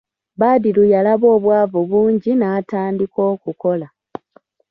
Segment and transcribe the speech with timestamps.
[0.39, 3.87] Badru yalaba obwavu bungi n'atandika okukola.